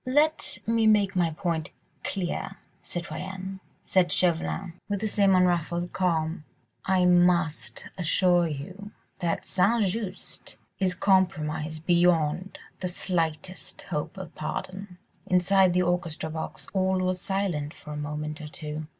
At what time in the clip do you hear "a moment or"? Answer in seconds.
17.93-18.47